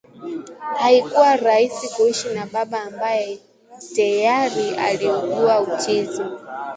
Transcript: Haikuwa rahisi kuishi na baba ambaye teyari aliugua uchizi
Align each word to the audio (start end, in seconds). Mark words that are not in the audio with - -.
Haikuwa 0.77 1.35
rahisi 1.35 1.89
kuishi 1.95 2.27
na 2.29 2.45
baba 2.45 2.81
ambaye 2.83 3.39
teyari 3.95 4.69
aliugua 4.77 5.61
uchizi 5.61 6.21